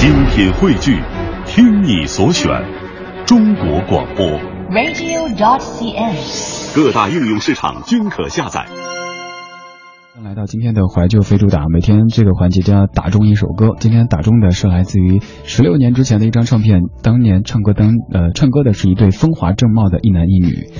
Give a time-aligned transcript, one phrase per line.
[0.00, 0.98] 精品汇聚，
[1.44, 2.48] 听你所选，
[3.26, 4.24] 中国广播。
[4.70, 6.74] radio.cn。
[6.74, 8.64] 各大应用市场均可下载。
[10.24, 13.76] 来到今天的怀旧非主打，每天这个环节将要打中一首歌。
[13.78, 20.70] 今天打中的是来自于十六年之前的一张唱片，当年唱歌当呃唱歌的是一对风华正茂的一男一女。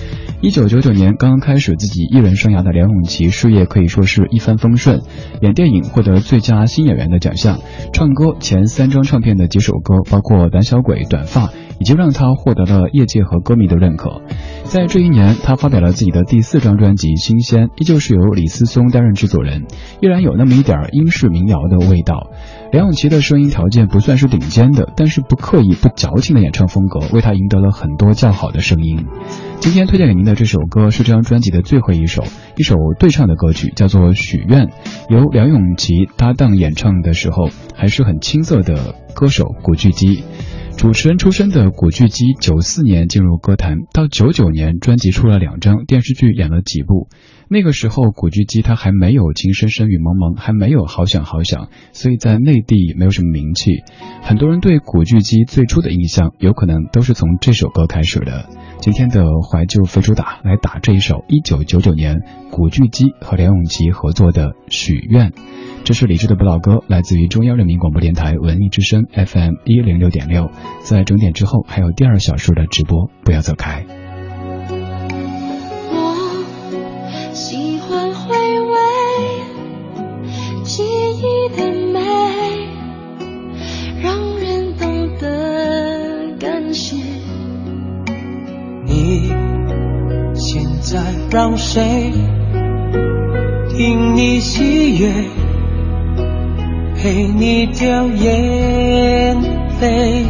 [0.42, 5.02] 一九九九年刚刚开始自己艺人生涯的梁咏琪，事业可以说是一帆风顺，
[5.42, 7.58] 演电影获得最佳新演员的奖项，
[7.92, 11.48] 唱歌前三张唱片的几首歌，包括《胆小鬼》《短发》，
[11.78, 14.22] 已经让她获得了业界和歌迷的认可。
[14.70, 19.66] 在这一年，他发表了自己的第四张专辑《新鲜》，依旧是由李思松担任制作人，
[20.00, 22.30] 依然有那么一点英式民谣的味道。
[22.70, 29.06] 梁咏琪的声音条件不算是顶尖的，但是不刻意、不矫情的演唱风格，为他赢得了很多较好的声音。
[29.58, 32.22] 今天推荐给您的这首歌是这张专辑的最后一首，
[32.56, 34.66] 一首对唱的歌曲，叫做《许愿》，
[35.08, 40.22] 由梁咏琪搭档演唱的时候，还是很青涩的歌手古巨基。
[40.80, 47.10] 主持人出身的古巨基，九四年进入歌坛，到九九年专辑出了两张，电视剧演了几部。
[47.50, 53.82] 那个时候，古巨基他还没有《情深深雨蒙蒙》，还没有《好想好想》，所以在内地没有什么名气。
[54.22, 58.48] 很多人对古巨基最初的印象，有可能都是从这首歌开始的。
[58.78, 65.28] 今天的怀旧非主打来打这一首一九九九年古巨基和梁咏琪合作的《许愿》。
[65.82, 70.48] 这是李志的不老歌，来自于中央人民广播电台文艺之声 FM 一零六点六。
[70.82, 73.84] 在整点之后还有第二小时的直播，不要走开。
[75.90, 76.14] 我
[77.32, 78.76] 喜欢回味
[80.62, 82.00] 记忆的美，
[84.00, 86.96] 让人懂得感谢。
[88.86, 89.32] 你
[90.34, 91.00] 现在
[91.32, 92.12] 让谁
[93.70, 95.49] 听你喜悦？
[97.02, 99.34] 陪你掉眼
[99.80, 100.26] 泪。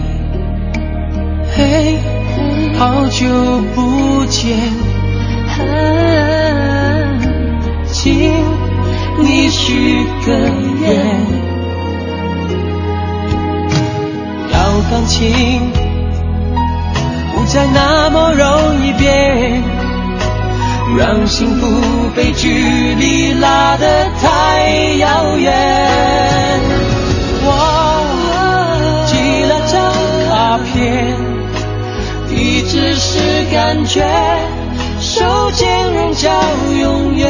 [1.52, 1.98] 嘿，
[2.78, 3.26] 好久
[3.74, 4.56] 不见，
[7.86, 8.32] 请
[9.19, 10.32] 你许个
[10.81, 10.94] 愿，
[14.52, 15.72] 要感情
[17.34, 19.60] 不再那么容易变，
[20.97, 21.66] 让幸福
[22.14, 26.19] 被距离拉得太遥远。
[33.92, 34.00] 却，
[35.00, 36.30] 手间人叫
[36.80, 37.28] 永远。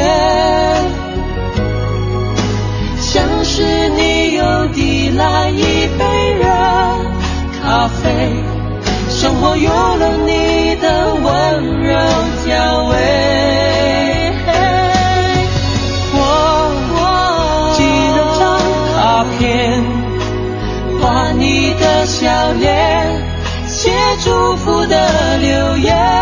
[2.99, 6.45] 像是你又递来一杯热
[7.63, 8.31] 咖啡，
[9.09, 11.97] 生活有了你的温柔
[12.45, 12.95] 调味。
[16.13, 16.19] 我
[17.73, 17.81] 寄
[18.13, 18.41] 了张
[18.93, 19.83] 卡片，
[21.01, 22.69] 画你的笑脸，
[23.67, 23.89] 写
[24.23, 26.20] 祝福的留言，